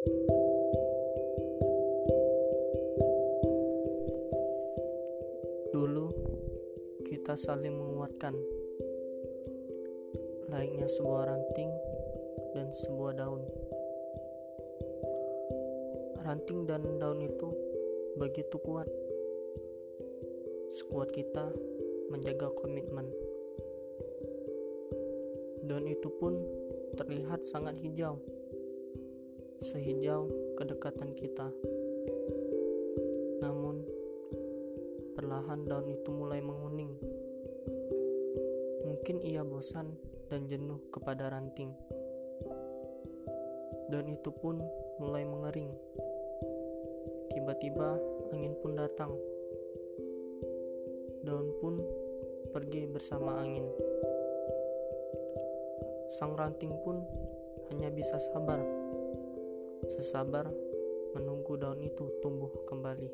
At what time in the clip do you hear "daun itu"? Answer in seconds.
16.96-17.52, 25.68-26.08, 35.68-36.08, 43.92-44.32, 61.58-62.06